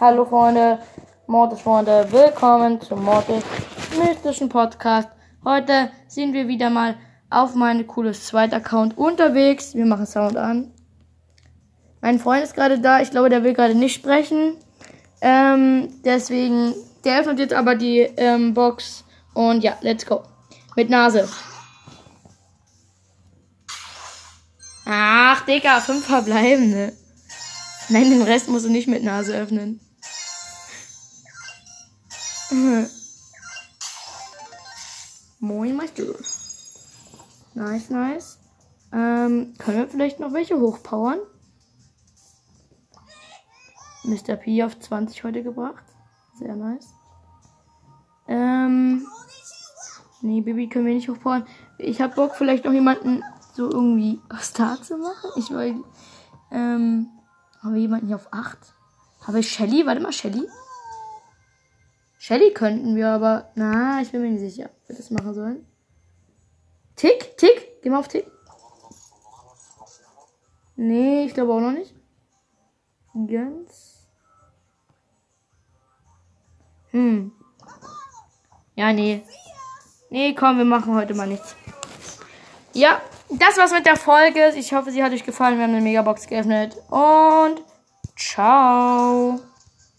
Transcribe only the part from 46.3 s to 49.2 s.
Sehr nice. Ähm.